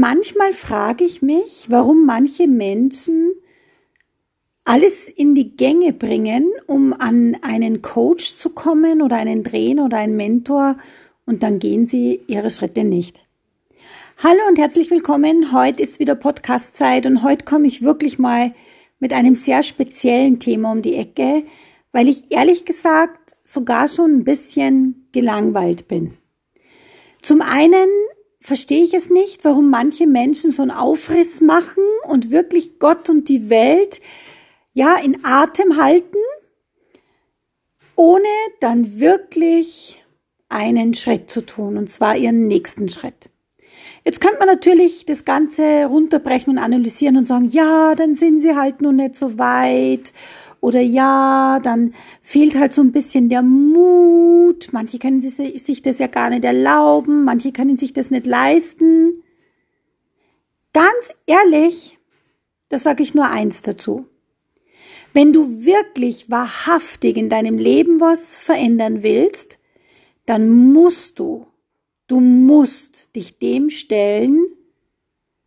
Manchmal 0.00 0.54
frage 0.54 1.04
ich 1.04 1.20
mich, 1.20 1.66
warum 1.68 2.06
manche 2.06 2.46
Menschen 2.46 3.34
alles 4.64 5.08
in 5.08 5.34
die 5.34 5.54
Gänge 5.54 5.92
bringen, 5.92 6.50
um 6.66 6.94
an 6.94 7.36
einen 7.42 7.82
Coach 7.82 8.34
zu 8.36 8.48
kommen 8.48 9.02
oder 9.02 9.16
einen 9.16 9.44
Trainer 9.44 9.84
oder 9.84 9.98
einen 9.98 10.16
Mentor 10.16 10.78
und 11.26 11.42
dann 11.42 11.58
gehen 11.58 11.86
sie 11.86 12.22
ihre 12.28 12.48
Schritte 12.48 12.82
nicht. 12.82 13.20
Hallo 14.22 14.40
und 14.48 14.58
herzlich 14.58 14.90
willkommen. 14.90 15.52
Heute 15.52 15.82
ist 15.82 15.98
wieder 15.98 16.14
Podcastzeit 16.14 17.04
und 17.04 17.22
heute 17.22 17.44
komme 17.44 17.66
ich 17.66 17.82
wirklich 17.82 18.18
mal 18.18 18.54
mit 19.00 19.12
einem 19.12 19.34
sehr 19.34 19.62
speziellen 19.62 20.38
Thema 20.38 20.72
um 20.72 20.80
die 20.80 20.94
Ecke, 20.94 21.42
weil 21.92 22.08
ich 22.08 22.32
ehrlich 22.32 22.64
gesagt 22.64 23.36
sogar 23.42 23.86
schon 23.86 24.20
ein 24.20 24.24
bisschen 24.24 25.08
gelangweilt 25.12 25.88
bin. 25.88 26.14
Zum 27.20 27.42
einen 27.42 27.86
verstehe 28.40 28.84
ich 28.84 28.94
es 28.94 29.10
nicht, 29.10 29.44
warum 29.44 29.70
manche 29.70 30.06
Menschen 30.06 30.50
so 30.50 30.62
einen 30.62 30.70
Aufriss 30.70 31.40
machen 31.40 31.84
und 32.08 32.30
wirklich 32.30 32.78
Gott 32.78 33.08
und 33.10 33.28
die 33.28 33.50
Welt 33.50 34.00
ja 34.72 34.96
in 34.96 35.24
Atem 35.24 35.76
halten, 35.76 36.16
ohne 37.96 38.24
dann 38.60 38.98
wirklich 38.98 40.02
einen 40.48 40.94
Schritt 40.94 41.30
zu 41.30 41.44
tun, 41.44 41.76
und 41.76 41.90
zwar 41.90 42.16
ihren 42.16 42.48
nächsten 42.48 42.88
Schritt. 42.88 43.30
Jetzt 44.04 44.20
könnte 44.20 44.38
man 44.38 44.48
natürlich 44.48 45.04
das 45.04 45.24
Ganze 45.24 45.84
runterbrechen 45.86 46.52
und 46.52 46.58
analysieren 46.58 47.18
und 47.18 47.28
sagen, 47.28 47.44
ja, 47.44 47.94
dann 47.94 48.14
sind 48.14 48.40
sie 48.40 48.56
halt 48.56 48.80
noch 48.80 48.92
nicht 48.92 49.16
so 49.16 49.38
weit 49.38 50.12
oder 50.60 50.80
ja, 50.80 51.60
dann 51.62 51.94
fehlt 52.22 52.54
halt 52.54 52.74
so 52.74 52.82
ein 52.82 52.92
bisschen 52.92 53.28
der 53.28 53.42
Mut. 53.42 54.68
Manche 54.72 54.98
können 54.98 55.20
sich 55.20 55.82
das 55.82 55.98
ja 55.98 56.06
gar 56.06 56.30
nicht 56.30 56.44
erlauben, 56.44 57.24
manche 57.24 57.52
können 57.52 57.76
sich 57.76 57.92
das 57.92 58.10
nicht 58.10 58.26
leisten. 58.26 59.22
Ganz 60.72 61.10
ehrlich, 61.26 61.98
das 62.68 62.84
sage 62.84 63.02
ich 63.02 63.14
nur 63.14 63.28
eins 63.28 63.62
dazu. 63.62 64.06
Wenn 65.12 65.32
du 65.32 65.64
wirklich 65.64 66.30
wahrhaftig 66.30 67.16
in 67.16 67.28
deinem 67.28 67.58
Leben 67.58 68.00
was 68.00 68.36
verändern 68.36 69.02
willst, 69.02 69.58
dann 70.24 70.48
musst 70.48 71.18
du, 71.18 71.46
du 72.10 72.20
musst 72.20 73.14
dich 73.14 73.38
dem 73.38 73.70
stellen, 73.70 74.46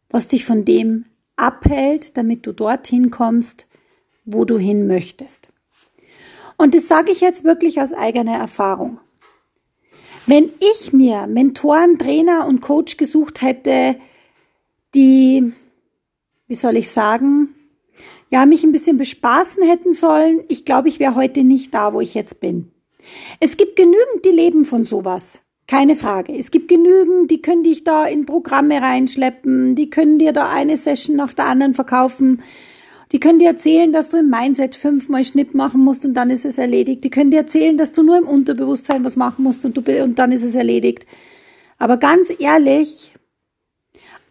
was 0.09 0.29
dich 0.29 0.45
von 0.45 0.63
dem 0.63 1.05
abhält, 1.35 2.15
damit 2.15 2.45
du 2.45 2.53
dorthin 2.53 3.11
kommst, 3.11 3.67
wo 4.23 4.45
du 4.45 4.57
hin 4.57 4.87
möchtest. 4.87 5.49
Und 6.57 6.73
das 6.73 6.87
sage 6.87 7.11
ich 7.11 7.19
jetzt 7.19 7.43
wirklich 7.43 7.81
aus 7.81 7.91
eigener 7.91 8.37
Erfahrung. 8.37 8.99
Wenn 10.25 10.53
ich 10.59 10.93
mir 10.93 11.27
Mentoren, 11.27 11.99
Trainer 11.99 12.47
und 12.47 12.61
Coach 12.61 12.95
gesucht 12.95 13.41
hätte, 13.41 13.97
die, 14.95 15.51
wie 16.47 16.55
soll 16.55 16.77
ich 16.77 16.89
sagen, 16.89 17.55
ja, 18.29 18.45
mich 18.45 18.63
ein 18.63 18.71
bisschen 18.71 18.97
bespaßen 18.97 19.63
hätten 19.63 19.93
sollen, 19.93 20.43
ich 20.47 20.63
glaube, 20.63 20.87
ich 20.87 20.99
wäre 20.99 21.15
heute 21.15 21.43
nicht 21.43 21.73
da, 21.73 21.93
wo 21.93 21.99
ich 21.99 22.13
jetzt 22.13 22.39
bin. 22.39 22.71
Es 23.41 23.57
gibt 23.57 23.75
genügend, 23.75 24.23
die 24.23 24.29
leben 24.29 24.63
von 24.63 24.85
sowas. 24.85 25.42
Keine 25.67 25.95
Frage. 25.95 26.37
Es 26.37 26.51
gibt 26.51 26.67
genügend, 26.67 27.31
die 27.31 27.41
können 27.41 27.63
dich 27.63 27.83
da 27.83 28.05
in 28.05 28.25
Programme 28.25 28.81
reinschleppen, 28.81 29.75
die 29.75 29.89
können 29.89 30.19
dir 30.19 30.33
da 30.33 30.51
eine 30.51 30.77
Session 30.77 31.15
nach 31.15 31.33
der 31.33 31.45
anderen 31.45 31.73
verkaufen. 31.73 32.41
Die 33.13 33.19
können 33.19 33.39
dir 33.39 33.49
erzählen, 33.49 33.93
dass 33.93 34.09
du 34.09 34.17
im 34.17 34.29
Mindset 34.29 34.75
fünfmal 34.75 35.23
Schnipp 35.23 35.53
machen 35.53 35.81
musst 35.81 36.03
und 36.03 36.15
dann 36.15 36.31
ist 36.31 36.45
es 36.45 36.57
erledigt. 36.57 37.03
Die 37.03 37.11
können 37.11 37.31
dir 37.31 37.37
erzählen, 37.37 37.77
dass 37.77 37.91
du 37.91 38.01
nur 38.01 38.17
im 38.17 38.27
Unterbewusstsein 38.27 39.05
was 39.05 39.15
machen 39.15 39.43
musst 39.43 39.63
und, 39.65 39.77
du, 39.77 40.03
und 40.03 40.17
dann 40.19 40.31
ist 40.31 40.43
es 40.43 40.55
erledigt. 40.55 41.05
Aber 41.77 41.97
ganz 41.97 42.33
ehrlich, 42.39 43.13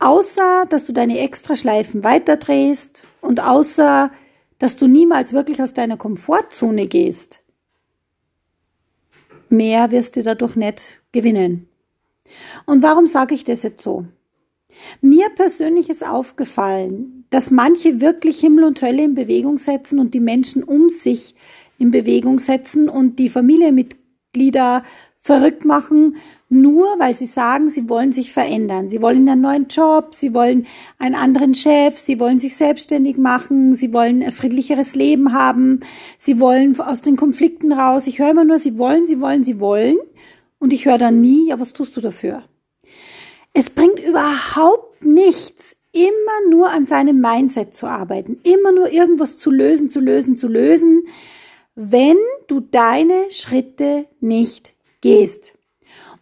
außer 0.00 0.64
dass 0.69 0.84
du 0.84 0.92
deine 0.92 1.20
Extraschleifen 1.20 2.03
weiterdrehst 2.03 3.05
und 3.20 3.41
außer 3.41 4.10
dass 4.58 4.77
du 4.77 4.86
niemals 4.86 5.33
wirklich 5.33 5.62
aus 5.62 5.75
deiner 5.75 5.97
Komfortzone 5.97 6.87
gehst, 6.87 7.41
mehr 9.53 9.91
wirst 9.91 10.17
du 10.17 10.23
dadurch 10.23 10.57
nicht 10.57 11.01
gewinnen. 11.13 11.69
Und 12.67 12.83
warum 12.83 13.07
sage 13.07 13.35
ich 13.35 13.45
das 13.45 13.63
jetzt 13.63 13.83
so? 13.83 14.07
Mir 15.01 15.29
persönlich 15.31 15.91
ist 15.91 16.07
aufgefallen, 16.07 17.27
dass 17.31 17.51
manche 17.51 18.01
wirklich 18.01 18.41
Himmel 18.41 18.65
und 18.65 18.81
Hölle 18.81 19.05
in 19.05 19.15
Bewegung 19.15 19.59
setzen 19.59 19.99
und 19.99 20.15
die 20.15 20.21
Menschen 20.21 20.63
um 20.63 20.89
sich 20.89 21.35
in 21.79 21.91
Bewegung 21.91 22.39
setzen 22.39 22.89
und 22.89 23.19
die 23.19 23.29
Familienmitglieder 23.29 24.83
verrückt 25.22 25.65
machen, 25.65 26.16
nur 26.49 26.99
weil 26.99 27.15
sie 27.15 27.27
sagen, 27.27 27.69
sie 27.69 27.88
wollen 27.88 28.10
sich 28.10 28.33
verändern. 28.33 28.88
Sie 28.88 29.00
wollen 29.00 29.28
einen 29.28 29.41
neuen 29.41 29.69
Job, 29.69 30.16
sie 30.16 30.34
wollen 30.34 30.66
einen 30.99 31.15
anderen 31.15 31.55
Chef, 31.55 31.97
sie 31.97 32.19
wollen 32.19 32.41
sich 32.41 32.56
selbstständig 32.56 33.16
machen, 33.19 33.77
sie 33.77 33.93
wollen 33.93 34.21
ein 34.21 34.33
friedlicheres 34.33 34.97
Leben 34.97 35.33
haben, 35.33 35.81
sie 36.19 36.41
wollen 36.41 36.78
aus 36.81 37.03
den 37.03 37.16
Konflikten 37.16 37.72
raus. 37.72 38.09
Ich 38.09 38.19
höre 38.19 38.33
immer 38.33 38.44
nur, 38.44 38.59
sie 38.59 38.78
wollen, 38.78 39.06
sie 39.06 39.21
wollen, 39.21 39.44
sie 39.44 39.60
wollen. 39.60 39.97
Und 40.59 40.72
ich 40.72 40.87
höre 40.87 40.99
dann 40.99 41.21
nie, 41.21 41.49
ja, 41.49 41.60
was 41.60 41.72
tust 41.72 41.97
du 41.97 42.00
dafür? 42.00 42.43
Es 43.54 43.71
bringt 43.71 44.00
überhaupt 44.00 45.04
nichts, 45.04 45.77
immer 45.93 46.50
nur 46.50 46.71
an 46.71 46.87
seinem 46.87 47.21
Mindset 47.21 47.75
zu 47.75 47.87
arbeiten, 47.87 48.39
immer 48.43 48.72
nur 48.72 48.91
irgendwas 48.91 49.37
zu 49.37 49.50
lösen, 49.50 49.89
zu 49.89 50.00
lösen, 50.00 50.37
zu 50.37 50.49
lösen, 50.49 51.04
wenn 51.77 52.16
du 52.49 52.60
deine 52.60 53.31
Schritte 53.31 54.06
nicht 54.21 54.72
gehst. 55.03 55.53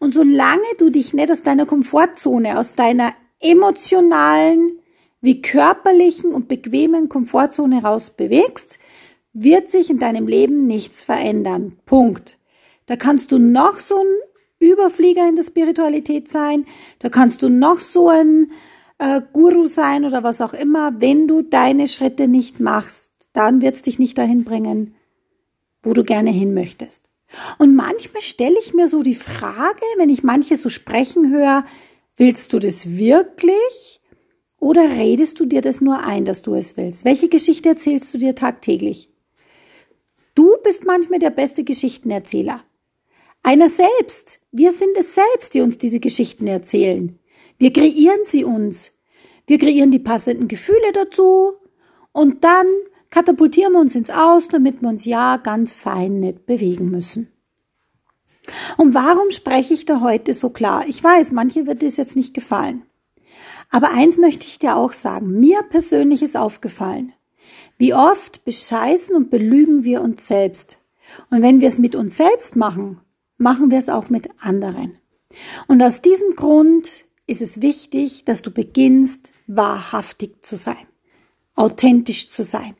Und 0.00 0.12
solange 0.12 0.64
du 0.78 0.90
dich 0.90 1.14
nicht 1.14 1.30
aus 1.30 1.42
deiner 1.42 1.66
Komfortzone, 1.66 2.58
aus 2.58 2.74
deiner 2.74 3.12
emotionalen 3.38 4.80
wie 5.20 5.42
körperlichen 5.42 6.32
und 6.32 6.48
bequemen 6.48 7.08
Komfortzone 7.08 7.82
raus 7.82 8.10
bewegst, 8.10 8.78
wird 9.32 9.70
sich 9.70 9.90
in 9.90 9.98
deinem 9.98 10.26
Leben 10.26 10.66
nichts 10.66 11.02
verändern. 11.02 11.76
Punkt. 11.86 12.38
Da 12.86 12.96
kannst 12.96 13.30
du 13.30 13.38
noch 13.38 13.78
so 13.78 13.96
ein 13.96 14.68
Überflieger 14.68 15.28
in 15.28 15.36
der 15.36 15.44
Spiritualität 15.44 16.30
sein, 16.30 16.66
da 16.98 17.08
kannst 17.08 17.42
du 17.42 17.48
noch 17.48 17.80
so 17.80 18.08
ein 18.08 18.50
äh, 18.98 19.22
Guru 19.32 19.66
sein 19.66 20.04
oder 20.04 20.22
was 20.22 20.40
auch 20.40 20.52
immer. 20.52 21.00
Wenn 21.00 21.26
du 21.26 21.42
deine 21.42 21.88
Schritte 21.88 22.28
nicht 22.28 22.60
machst, 22.60 23.10
dann 23.32 23.62
wird 23.62 23.76
es 23.76 23.82
dich 23.82 23.98
nicht 23.98 24.18
dahin 24.18 24.44
bringen, 24.44 24.94
wo 25.82 25.94
du 25.94 26.04
gerne 26.04 26.30
hin 26.30 26.52
möchtest. 26.52 27.09
Und 27.58 27.76
manchmal 27.76 28.22
stelle 28.22 28.58
ich 28.60 28.74
mir 28.74 28.88
so 28.88 29.02
die 29.02 29.14
Frage, 29.14 29.82
wenn 29.96 30.08
ich 30.08 30.22
manche 30.22 30.56
so 30.56 30.68
sprechen 30.68 31.30
höre, 31.32 31.64
willst 32.16 32.52
du 32.52 32.58
das 32.58 32.96
wirklich? 32.96 34.00
Oder 34.58 34.90
redest 34.90 35.40
du 35.40 35.46
dir 35.46 35.62
das 35.62 35.80
nur 35.80 36.04
ein, 36.04 36.24
dass 36.24 36.42
du 36.42 36.54
es 36.54 36.76
willst? 36.76 37.04
Welche 37.04 37.28
Geschichte 37.28 37.70
erzählst 37.70 38.12
du 38.12 38.18
dir 38.18 38.34
tagtäglich? 38.34 39.08
Du 40.34 40.56
bist 40.62 40.84
manchmal 40.84 41.18
der 41.18 41.30
beste 41.30 41.64
Geschichtenerzähler. 41.64 42.62
Einer 43.42 43.68
selbst. 43.68 44.40
Wir 44.52 44.72
sind 44.72 44.96
es 44.98 45.14
selbst, 45.14 45.54
die 45.54 45.62
uns 45.62 45.78
diese 45.78 45.98
Geschichten 45.98 46.46
erzählen. 46.46 47.18
Wir 47.58 47.72
kreieren 47.72 48.20
sie 48.24 48.44
uns. 48.44 48.92
Wir 49.46 49.58
kreieren 49.58 49.90
die 49.90 49.98
passenden 49.98 50.46
Gefühle 50.46 50.92
dazu 50.92 51.54
und 52.12 52.44
dann 52.44 52.66
katapultieren 53.10 53.72
wir 53.72 53.80
uns 53.80 53.94
ins 53.94 54.10
Aus, 54.10 54.48
damit 54.48 54.82
wir 54.82 54.88
uns 54.88 55.04
ja 55.04 55.36
ganz 55.36 55.72
fein 55.72 56.20
nicht 56.20 56.46
bewegen 56.46 56.90
müssen. 56.90 57.28
Und 58.76 58.94
warum 58.94 59.30
spreche 59.30 59.74
ich 59.74 59.84
da 59.84 60.00
heute 60.00 60.34
so 60.34 60.50
klar? 60.50 60.84
Ich 60.88 61.02
weiß, 61.02 61.32
manche 61.32 61.66
wird 61.66 61.82
es 61.82 61.96
jetzt 61.96 62.16
nicht 62.16 62.34
gefallen. 62.34 62.82
Aber 63.70 63.92
eins 63.92 64.18
möchte 64.18 64.46
ich 64.46 64.58
dir 64.58 64.76
auch 64.76 64.92
sagen. 64.92 65.38
Mir 65.38 65.62
persönlich 65.62 66.22
ist 66.22 66.36
aufgefallen. 66.36 67.12
Wie 67.78 67.94
oft 67.94 68.44
bescheißen 68.44 69.14
und 69.14 69.30
belügen 69.30 69.84
wir 69.84 70.02
uns 70.02 70.26
selbst. 70.26 70.78
Und 71.30 71.42
wenn 71.42 71.60
wir 71.60 71.68
es 71.68 71.78
mit 71.78 71.94
uns 71.94 72.16
selbst 72.16 72.56
machen, 72.56 73.00
machen 73.36 73.70
wir 73.70 73.78
es 73.78 73.88
auch 73.88 74.10
mit 74.10 74.28
anderen. 74.40 74.98
Und 75.66 75.82
aus 75.82 76.02
diesem 76.02 76.34
Grund 76.36 77.06
ist 77.26 77.42
es 77.42 77.62
wichtig, 77.62 78.24
dass 78.24 78.42
du 78.42 78.50
beginnst, 78.50 79.32
wahrhaftig 79.46 80.44
zu 80.44 80.56
sein, 80.56 80.86
authentisch 81.54 82.30
zu 82.30 82.42
sein, 82.42 82.76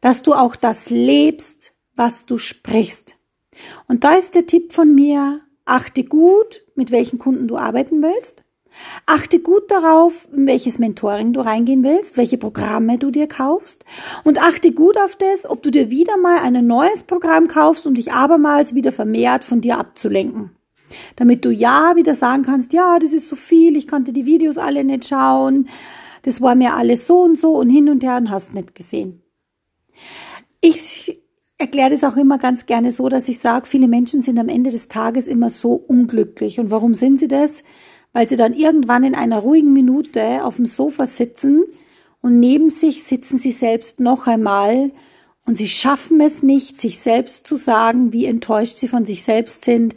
dass 0.00 0.22
du 0.22 0.34
auch 0.34 0.56
das 0.56 0.90
lebst, 0.90 1.72
was 1.96 2.26
du 2.26 2.38
sprichst. 2.38 3.16
Und 3.86 4.04
da 4.04 4.14
ist 4.14 4.34
der 4.34 4.46
Tipp 4.46 4.72
von 4.72 4.94
mir, 4.94 5.40
achte 5.64 6.04
gut, 6.04 6.62
mit 6.74 6.90
welchen 6.90 7.18
Kunden 7.18 7.48
du 7.48 7.56
arbeiten 7.56 8.02
willst. 8.02 8.44
Achte 9.06 9.40
gut 9.40 9.70
darauf, 9.70 10.28
in 10.32 10.46
welches 10.46 10.78
Mentoring 10.78 11.32
du 11.32 11.40
reingehen 11.40 11.82
willst, 11.82 12.16
welche 12.16 12.38
Programme 12.38 12.98
du 12.98 13.10
dir 13.10 13.26
kaufst 13.26 13.84
und 14.24 14.40
achte 14.40 14.72
gut 14.72 14.96
auf 14.98 15.16
das, 15.16 15.48
ob 15.48 15.62
du 15.62 15.70
dir 15.70 15.90
wieder 15.90 16.16
mal 16.16 16.38
ein 16.40 16.66
neues 16.66 17.02
Programm 17.02 17.48
kaufst, 17.48 17.86
um 17.86 17.94
dich 17.94 18.12
abermals 18.12 18.74
wieder 18.74 18.92
vermehrt 18.92 19.42
von 19.42 19.60
dir 19.60 19.78
abzulenken. 19.78 20.50
Damit 21.16 21.44
du 21.44 21.50
ja 21.50 21.96
wieder 21.96 22.14
sagen 22.14 22.44
kannst, 22.44 22.72
ja, 22.72 22.98
das 22.98 23.12
ist 23.12 23.28
so 23.28 23.36
viel, 23.36 23.76
ich 23.76 23.88
konnte 23.88 24.12
die 24.12 24.26
Videos 24.26 24.58
alle 24.58 24.84
nicht 24.84 25.06
schauen, 25.06 25.68
das 26.22 26.40
war 26.40 26.54
mir 26.54 26.74
alles 26.74 27.06
so 27.06 27.22
und 27.22 27.38
so 27.38 27.56
und 27.56 27.70
hin 27.70 27.88
und 27.88 28.02
her 28.02 28.16
und 28.16 28.30
hast 28.30 28.54
nicht 28.54 28.74
gesehen. 28.74 29.22
Ich 30.60 31.18
erkläre 31.58 31.90
das 31.90 32.04
auch 32.04 32.16
immer 32.16 32.38
ganz 32.38 32.66
gerne 32.66 32.92
so, 32.92 33.08
dass 33.08 33.28
ich 33.28 33.38
sage, 33.38 33.66
viele 33.66 33.88
Menschen 33.88 34.22
sind 34.22 34.38
am 34.38 34.48
Ende 34.48 34.70
des 34.70 34.88
Tages 34.88 35.26
immer 35.26 35.50
so 35.50 35.72
unglücklich. 35.72 36.60
Und 36.60 36.70
warum 36.70 36.94
sind 36.94 37.20
sie 37.20 37.28
das? 37.28 37.62
weil 38.12 38.28
sie 38.28 38.36
dann 38.36 38.52
irgendwann 38.52 39.04
in 39.04 39.14
einer 39.14 39.38
ruhigen 39.38 39.72
Minute 39.72 40.44
auf 40.44 40.56
dem 40.56 40.66
Sofa 40.66 41.06
sitzen 41.06 41.64
und 42.20 42.40
neben 42.40 42.70
sich 42.70 43.04
sitzen 43.04 43.38
sie 43.38 43.52
selbst 43.52 44.00
noch 44.00 44.26
einmal 44.26 44.90
und 45.46 45.56
sie 45.56 45.68
schaffen 45.68 46.20
es 46.20 46.42
nicht, 46.42 46.80
sich 46.80 46.98
selbst 46.98 47.46
zu 47.46 47.56
sagen, 47.56 48.12
wie 48.12 48.26
enttäuscht 48.26 48.78
sie 48.78 48.88
von 48.88 49.04
sich 49.04 49.24
selbst 49.24 49.64
sind, 49.64 49.94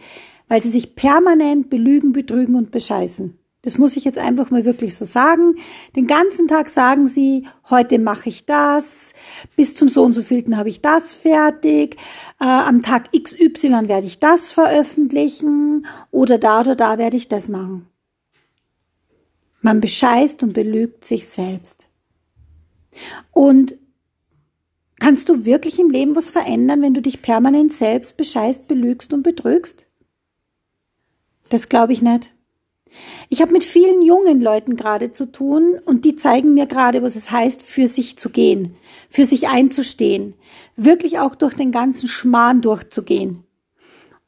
weil 0.48 0.62
sie 0.62 0.70
sich 0.70 0.96
permanent 0.96 1.70
belügen, 1.70 2.14
betrügen 2.14 2.56
und 2.56 2.72
bescheißen. 2.72 3.38
Das 3.64 3.78
muss 3.78 3.96
ich 3.96 4.06
jetzt 4.06 4.18
einfach 4.18 4.50
mal 4.50 4.66
wirklich 4.66 4.96
so 4.96 5.06
sagen. 5.06 5.56
Den 5.96 6.08
ganzen 6.08 6.48
Tag 6.48 6.68
sagen 6.68 7.06
sie, 7.06 7.48
heute 7.70 8.00
mache 8.00 8.30
ich 8.30 8.46
das, 8.46 9.14
bis 9.56 9.76
zum 9.76 9.88
so 9.88 10.04
und 10.04 10.14
so 10.14 10.24
vielten 10.24 10.58
habe 10.58 10.70
ich 10.70 10.82
das 10.82 11.14
fertig, 11.14 11.98
äh, 12.40 12.46
am 12.46 12.82
Tag 12.82 13.12
XY 13.12 13.88
werde 13.88 14.08
ich 14.08 14.20
das 14.20 14.52
veröffentlichen 14.52 15.86
oder 16.10 16.40
da 16.40 16.62
oder 16.62 16.76
da 16.76 16.98
werde 16.98 17.18
ich 17.18 17.28
das 17.28 17.50
machen. 17.50 17.88
Man 19.62 19.80
bescheißt 19.80 20.42
und 20.42 20.54
belügt 20.54 21.06
sich 21.06 21.28
selbst. 21.28 21.86
Und 23.32 23.78
kannst 25.00 25.30
du 25.30 25.46
wirklich 25.46 25.80
im 25.80 25.92
Leben 25.92 26.16
was 26.16 26.32
verändern, 26.32 26.82
wenn 26.82 26.96
du 26.96 27.02
dich 27.02 27.22
permanent 27.22 27.74
selbst 27.74 28.18
bescheißt, 28.18 28.68
belügst 28.68 29.14
und 29.14 29.22
betrügst? 29.22 29.86
Das 31.50 31.70
glaube 31.70 31.94
ich 31.94 32.02
nicht. 32.02 32.34
Ich 33.30 33.42
habe 33.42 33.54
mit 33.54 33.64
vielen 33.64 34.02
jungen 34.02 34.42
Leuten 34.42 34.76
gerade 34.76 35.12
zu 35.12 35.32
tun 35.32 35.80
und 35.86 36.06
die 36.06 36.16
zeigen 36.16 36.54
mir 36.54 36.66
gerade, 36.66 37.04
was 37.04 37.16
es 37.16 37.32
heißt, 37.32 37.62
für 37.62 37.88
sich 37.88 38.18
zu 38.18 38.30
gehen, 38.30 38.76
für 39.10 39.26
sich 39.26 39.48
einzustehen, 39.48 40.34
wirklich 40.76 41.20
auch 41.20 41.36
durch 41.36 41.54
den 41.54 41.72
ganzen 41.72 42.08
Schmarrn 42.08 42.62
durchzugehen. 42.62 43.44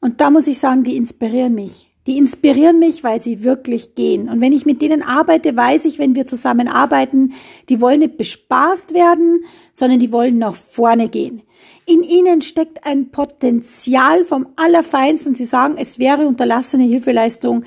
Und 0.00 0.20
da 0.20 0.30
muss 0.30 0.46
ich 0.46 0.58
sagen, 0.58 0.82
die 0.82 0.96
inspirieren 0.96 1.54
mich. 1.54 1.90
Die 2.06 2.18
inspirieren 2.18 2.78
mich, 2.78 3.02
weil 3.02 3.22
sie 3.22 3.44
wirklich 3.44 3.94
gehen. 3.94 4.28
Und 4.28 4.42
wenn 4.42 4.52
ich 4.52 4.66
mit 4.66 4.82
denen 4.82 5.02
arbeite, 5.02 5.56
weiß 5.56 5.86
ich, 5.86 5.98
wenn 5.98 6.14
wir 6.14 6.26
zusammen 6.26 6.68
arbeiten, 6.68 7.32
die 7.70 7.80
wollen 7.80 8.00
nicht 8.00 8.18
bespaßt 8.18 8.92
werden, 8.92 9.44
sondern 9.72 9.98
die 9.98 10.12
wollen 10.12 10.36
nach 10.36 10.54
vorne 10.54 11.08
gehen. 11.08 11.42
In 11.86 12.02
ihnen 12.02 12.42
steckt 12.42 12.86
ein 12.86 13.10
Potenzial 13.10 14.24
vom 14.24 14.48
Allerfeinsten 14.56 15.30
und 15.30 15.34
sie 15.34 15.46
sagen, 15.46 15.76
es 15.78 15.98
wäre 15.98 16.26
unterlassene 16.26 16.84
Hilfeleistung, 16.84 17.64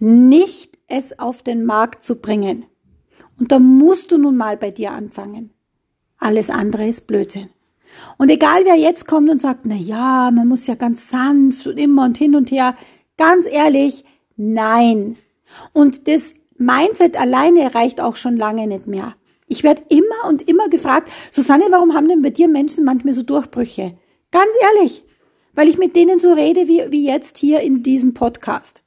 nicht 0.00 0.78
es 0.88 1.18
auf 1.18 1.42
den 1.42 1.64
Markt 1.64 2.02
zu 2.02 2.16
bringen. 2.16 2.64
Und 3.38 3.52
da 3.52 3.58
musst 3.58 4.10
du 4.10 4.18
nun 4.18 4.36
mal 4.36 4.56
bei 4.56 4.70
dir 4.70 4.92
anfangen. 4.92 5.50
Alles 6.18 6.50
andere 6.50 6.86
ist 6.88 7.06
Blödsinn. 7.06 7.48
Und 8.18 8.30
egal 8.30 8.64
wer 8.64 8.76
jetzt 8.76 9.06
kommt 9.06 9.30
und 9.30 9.40
sagt, 9.40 9.60
na 9.64 9.74
ja, 9.74 10.30
man 10.30 10.48
muss 10.48 10.66
ja 10.66 10.74
ganz 10.74 11.10
sanft 11.10 11.66
und 11.66 11.78
immer 11.78 12.04
und 12.04 12.18
hin 12.18 12.34
und 12.34 12.50
her, 12.50 12.76
ganz 13.16 13.46
ehrlich, 13.46 14.04
nein. 14.36 15.16
Und 15.72 16.08
das 16.08 16.34
Mindset 16.56 17.18
alleine 17.18 17.74
reicht 17.74 18.00
auch 18.00 18.16
schon 18.16 18.36
lange 18.36 18.66
nicht 18.66 18.86
mehr. 18.86 19.16
Ich 19.48 19.64
werde 19.64 19.82
immer 19.88 20.28
und 20.28 20.48
immer 20.48 20.68
gefragt, 20.68 21.10
Susanne, 21.32 21.64
warum 21.70 21.94
haben 21.94 22.08
denn 22.08 22.22
bei 22.22 22.30
dir 22.30 22.46
Menschen 22.46 22.84
manchmal 22.84 23.14
so 23.14 23.22
Durchbrüche? 23.22 23.96
Ganz 24.30 24.50
ehrlich, 24.60 25.02
weil 25.54 25.68
ich 25.68 25.78
mit 25.78 25.96
denen 25.96 26.20
so 26.20 26.32
rede 26.32 26.68
wie, 26.68 26.84
wie 26.90 27.04
jetzt 27.04 27.38
hier 27.38 27.60
in 27.60 27.82
diesem 27.82 28.14
Podcast. 28.14 28.82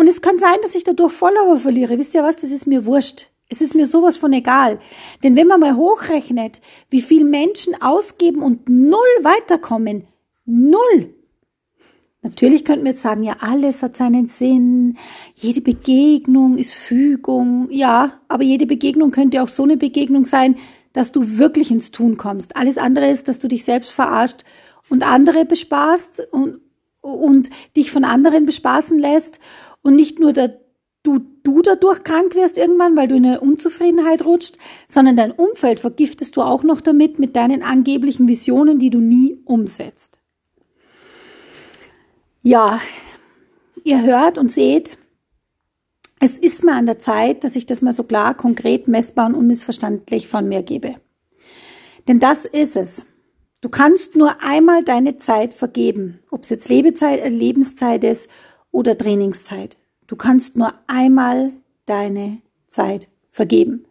Und 0.00 0.08
es 0.08 0.22
kann 0.22 0.38
sein, 0.38 0.56
dass 0.62 0.74
ich 0.74 0.82
dadurch 0.82 1.12
Follower 1.12 1.58
verliere. 1.58 1.98
Wisst 1.98 2.14
ihr 2.14 2.22
was? 2.22 2.38
Das 2.38 2.50
ist 2.50 2.66
mir 2.66 2.86
wurscht. 2.86 3.26
Es 3.50 3.60
ist 3.60 3.74
mir 3.74 3.84
sowas 3.84 4.16
von 4.16 4.32
egal. 4.32 4.80
Denn 5.22 5.36
wenn 5.36 5.46
man 5.46 5.60
mal 5.60 5.76
hochrechnet, 5.76 6.62
wie 6.88 7.02
viel 7.02 7.22
Menschen 7.22 7.82
ausgeben 7.82 8.40
und 8.40 8.66
null 8.66 8.98
weiterkommen, 9.20 10.06
null. 10.46 11.14
Natürlich 12.22 12.64
könnten 12.64 12.86
wir 12.86 12.92
jetzt 12.92 13.02
sagen, 13.02 13.24
ja, 13.24 13.36
alles 13.40 13.82
hat 13.82 13.94
seinen 13.94 14.28
Sinn. 14.28 14.96
Jede 15.34 15.60
Begegnung 15.60 16.56
ist 16.56 16.72
Fügung. 16.72 17.68
Ja, 17.70 18.22
aber 18.28 18.42
jede 18.42 18.64
Begegnung 18.64 19.10
könnte 19.10 19.42
auch 19.42 19.48
so 19.48 19.64
eine 19.64 19.76
Begegnung 19.76 20.24
sein, 20.24 20.56
dass 20.94 21.12
du 21.12 21.36
wirklich 21.36 21.70
ins 21.70 21.90
Tun 21.90 22.16
kommst. 22.16 22.56
Alles 22.56 22.78
andere 22.78 23.10
ist, 23.10 23.28
dass 23.28 23.38
du 23.38 23.48
dich 23.48 23.66
selbst 23.66 23.92
verarscht 23.92 24.44
und 24.88 25.06
andere 25.06 25.44
bespaßt 25.44 26.28
und, 26.32 26.62
und 27.00 27.50
dich 27.76 27.90
von 27.90 28.04
anderen 28.04 28.46
bespaßen 28.46 28.98
lässt 28.98 29.40
und 29.82 29.94
nicht 29.94 30.18
nur 30.18 30.32
der, 30.32 30.60
du, 31.02 31.20
du 31.42 31.62
dadurch 31.62 32.04
krank 32.04 32.34
wirst 32.34 32.58
irgendwann, 32.58 32.96
weil 32.96 33.08
du 33.08 33.16
in 33.16 33.26
eine 33.26 33.40
Unzufriedenheit 33.40 34.24
rutscht, 34.24 34.58
sondern 34.88 35.16
dein 35.16 35.32
Umfeld 35.32 35.80
vergiftest 35.80 36.36
du 36.36 36.42
auch 36.42 36.62
noch 36.62 36.80
damit 36.80 37.18
mit 37.18 37.36
deinen 37.36 37.62
angeblichen 37.62 38.28
Visionen, 38.28 38.78
die 38.78 38.90
du 38.90 38.98
nie 38.98 39.40
umsetzt. 39.44 40.18
Ja, 42.42 42.80
ihr 43.84 44.02
hört 44.02 44.38
und 44.38 44.50
seht, 44.50 44.96
es 46.20 46.38
ist 46.38 46.64
mal 46.64 46.76
an 46.76 46.86
der 46.86 46.98
Zeit, 46.98 47.44
dass 47.44 47.56
ich 47.56 47.66
das 47.66 47.80
mal 47.80 47.94
so 47.94 48.04
klar, 48.04 48.34
konkret, 48.34 48.88
messbar 48.88 49.26
und 49.26 49.34
unmissverständlich 49.34 50.28
von 50.28 50.48
mir 50.48 50.62
gebe. 50.62 50.96
Denn 52.08 52.18
das 52.18 52.44
ist 52.44 52.76
es. 52.76 53.04
Du 53.60 53.68
kannst 53.68 54.16
nur 54.16 54.42
einmal 54.42 54.84
deine 54.84 55.18
Zeit 55.18 55.52
vergeben, 55.52 56.20
ob 56.30 56.44
es 56.44 56.50
jetzt 56.50 56.68
Lebezeit, 56.68 57.20
äh, 57.20 57.28
Lebenszeit 57.28 58.04
ist 58.04 58.28
oder 58.70 58.96
Trainingszeit. 58.96 59.76
Du 60.06 60.16
kannst 60.16 60.56
nur 60.56 60.72
einmal 60.86 61.52
deine 61.84 62.40
Zeit 62.68 63.08
vergeben. 63.30 63.84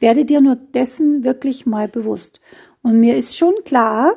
Werde 0.00 0.24
dir 0.24 0.40
nur 0.40 0.56
dessen 0.56 1.24
wirklich 1.24 1.66
mal 1.66 1.86
bewusst. 1.86 2.40
Und 2.82 2.98
mir 2.98 3.16
ist 3.16 3.36
schon 3.36 3.54
klar, 3.64 4.16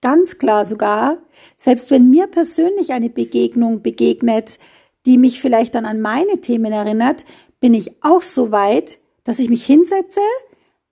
ganz 0.00 0.38
klar 0.38 0.64
sogar, 0.64 1.18
selbst 1.56 1.90
wenn 1.90 2.08
mir 2.08 2.26
persönlich 2.26 2.92
eine 2.92 3.10
Begegnung 3.10 3.82
begegnet, 3.82 4.58
die 5.04 5.18
mich 5.18 5.40
vielleicht 5.40 5.74
dann 5.74 5.84
an 5.84 6.00
meine 6.00 6.40
Themen 6.40 6.72
erinnert, 6.72 7.26
bin 7.60 7.74
ich 7.74 8.02
auch 8.02 8.22
so 8.22 8.50
weit, 8.50 8.98
dass 9.24 9.40
ich 9.40 9.50
mich 9.50 9.66
hinsetze, 9.66 10.20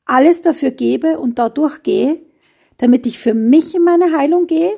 alles 0.04 0.42
dafür 0.42 0.70
gebe 0.70 1.18
und 1.18 1.38
da 1.38 1.48
durchgehe, 1.48 2.20
damit 2.78 3.06
ich 3.06 3.18
für 3.18 3.34
mich 3.34 3.74
in 3.74 3.84
meine 3.84 4.16
Heilung 4.16 4.46
gehe 4.46 4.72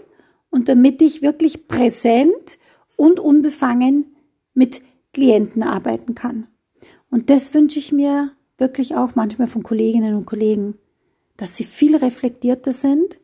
und 0.50 0.68
damit 0.68 1.02
ich 1.02 1.22
wirklich 1.22 1.68
präsent 1.68 2.58
und 2.96 3.20
unbefangen 3.20 4.16
mit 4.54 4.82
Klienten 5.12 5.62
arbeiten 5.62 6.14
kann. 6.14 6.46
Und 7.10 7.30
das 7.30 7.54
wünsche 7.54 7.78
ich 7.78 7.92
mir 7.92 8.32
wirklich 8.58 8.96
auch 8.96 9.14
manchmal 9.14 9.48
von 9.48 9.62
Kolleginnen 9.62 10.14
und 10.14 10.26
Kollegen, 10.26 10.76
dass 11.36 11.56
sie 11.56 11.64
viel 11.64 11.96
reflektierter 11.96 12.72
sind 12.72 13.18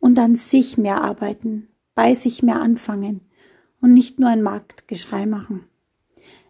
und 0.00 0.18
an 0.18 0.36
sich 0.36 0.76
mehr 0.76 1.02
arbeiten, 1.02 1.68
bei 1.94 2.14
sich 2.14 2.42
mehr 2.42 2.60
anfangen 2.60 3.20
und 3.80 3.94
nicht 3.94 4.18
nur 4.18 4.28
ein 4.28 4.42
Marktgeschrei 4.42 5.26
machen. 5.26 5.64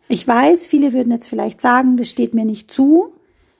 Ich 0.08 0.26
weiß, 0.26 0.67
viele 0.67 0.93
würden 0.93 1.12
jetzt 1.12 1.28
vielleicht 1.28 1.60
sagen, 1.60 1.96
das 1.96 2.10
steht 2.10 2.34
mir 2.34 2.44
nicht 2.44 2.70
zu, 2.70 3.12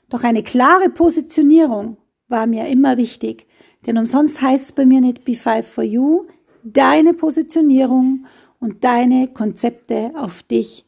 doch 0.09 0.25
eine 0.25 0.43
klare 0.43 0.91
Positionierung 0.91 1.97
war 2.29 2.47
mir 2.47 2.69
immer 2.69 2.97
wichtig, 2.97 3.47
denn 3.87 3.99
umsonst 3.99 4.41
heißt 4.41 4.65
es 4.65 4.73
bei 4.73 4.87
mir 4.87 5.01
nicht 5.01 5.25
Be 5.25 5.35
Five 5.35 5.67
for 5.67 5.85
You, 5.85 6.27
deine 6.63 7.15
Positionierung 7.15 8.27
und 8.61 8.85
deine 8.85 9.29
Konzepte 9.29 10.13
auf 10.17 10.43
dich 10.43 10.85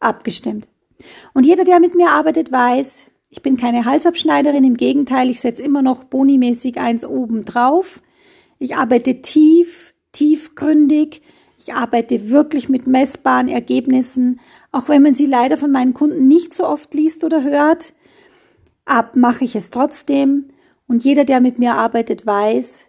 abgestimmt. 0.00 0.68
Und 1.34 1.46
jeder, 1.46 1.64
der 1.64 1.80
mit 1.80 1.94
mir 1.94 2.10
arbeitet, 2.10 2.50
weiß, 2.50 3.04
ich 3.30 3.42
bin 3.42 3.56
keine 3.56 3.84
Halsabschneiderin, 3.84 4.64
im 4.64 4.76
Gegenteil, 4.76 5.30
ich 5.30 5.40
setze 5.40 5.62
immer 5.62 5.82
noch 5.82 6.04
bonimäßig 6.04 6.78
eins 6.78 7.04
oben 7.04 7.42
drauf. 7.42 8.00
Ich 8.58 8.76
arbeite 8.76 9.20
tief, 9.20 9.94
tiefgründig. 10.12 11.22
Ich 11.58 11.74
arbeite 11.74 12.30
wirklich 12.30 12.68
mit 12.68 12.86
messbaren 12.86 13.48
Ergebnissen, 13.48 14.40
auch 14.72 14.88
wenn 14.88 15.02
man 15.02 15.14
sie 15.14 15.26
leider 15.26 15.56
von 15.56 15.70
meinen 15.70 15.92
Kunden 15.92 16.28
nicht 16.28 16.54
so 16.54 16.66
oft 16.66 16.94
liest 16.94 17.24
oder 17.24 17.42
hört. 17.42 17.92
Ab 18.84 19.16
mache 19.16 19.44
ich 19.44 19.54
es 19.54 19.70
trotzdem. 19.70 20.46
Und 20.88 21.04
jeder, 21.04 21.24
der 21.24 21.40
mit 21.40 21.58
mir 21.60 21.74
arbeitet, 21.74 22.26
weiß, 22.26 22.86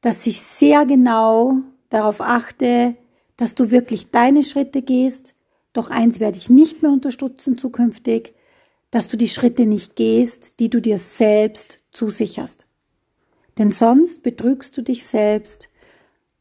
dass 0.00 0.26
ich 0.26 0.40
sehr 0.40 0.84
genau 0.86 1.58
darauf 1.90 2.20
achte, 2.20 2.96
dass 3.36 3.54
du 3.54 3.70
wirklich 3.70 4.10
deine 4.10 4.42
Schritte 4.42 4.82
gehst. 4.82 5.34
Doch 5.72 5.90
eins 5.90 6.18
werde 6.18 6.38
ich 6.38 6.50
nicht 6.50 6.82
mehr 6.82 6.90
unterstützen 6.90 7.58
zukünftig, 7.58 8.34
dass 8.90 9.08
du 9.08 9.16
die 9.16 9.28
Schritte 9.28 9.66
nicht 9.66 9.96
gehst, 9.96 10.58
die 10.60 10.70
du 10.70 10.80
dir 10.80 10.98
selbst 10.98 11.80
zusicherst. 11.92 12.66
Denn 13.58 13.70
sonst 13.70 14.22
betrügst 14.22 14.76
du 14.76 14.82
dich 14.82 15.04
selbst 15.04 15.68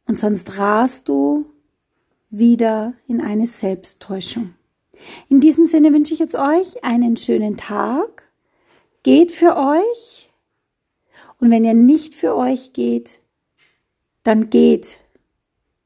und 0.08 0.18
sonst 0.18 0.58
rast 0.58 1.10
du 1.10 1.46
wieder 2.30 2.94
in 3.08 3.22
eine 3.22 3.46
Selbsttäuschung. 3.46 4.56
In 5.30 5.40
diesem 5.40 5.66
Sinne 5.66 5.94
wünsche 5.94 6.14
ich 6.14 6.20
jetzt 6.20 6.36
euch 6.36 6.84
einen 6.84 7.18
schönen 7.18 7.58
Tag. 7.58 8.30
Geht 9.04 9.32
für 9.32 9.58
euch. 9.58 10.33
Und 11.44 11.52
wenn 11.52 11.66
ihr 11.66 11.74
nicht 11.74 12.16
für 12.16 12.38
euch 12.38 12.72
geht, 12.72 13.20
dann 14.24 14.50
geht 14.50 14.98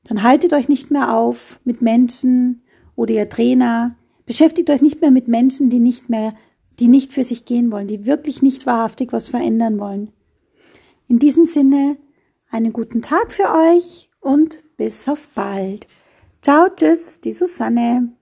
dann 0.08 0.24
haltet 0.24 0.54
euch 0.54 0.70
nicht 0.70 0.90
mehr 0.90 1.16
auf 1.16 1.60
mit 1.66 1.82
Menschen 1.82 2.62
oder 2.96 3.14
ihr 3.14 3.30
Trainer. 3.30 3.96
Beschäftigt 4.26 4.70
euch 4.70 4.82
nicht 4.82 5.02
mehr 5.02 5.12
mit 5.12 5.28
Menschen, 5.28 5.70
die 5.70 5.80
nicht 5.80 6.10
mehr, 6.10 6.34
die 6.80 6.88
nicht 6.88 7.12
für 7.12 7.24
sich 7.24 7.46
gehen 7.46 7.72
wollen, 7.72 7.88
die 7.88 8.06
wirklich 8.06 8.42
nicht 8.42 8.66
wahrhaftig 8.66 9.12
was 9.12 9.30
verändern 9.30 9.80
wollen. 9.80 10.12
In 11.08 11.20
diesem 11.20 11.46
Sinne, 11.46 11.98
einen 12.50 12.72
guten 12.72 13.02
Tag 13.02 13.32
für 13.32 13.50
euch 13.52 14.10
und 14.22 14.64
bis 14.78 15.08
auf 15.10 15.28
bald. 15.36 15.88
Ciao, 16.42 16.68
tschüss, 16.74 17.20
die 17.20 17.34
Susanne. 17.34 18.17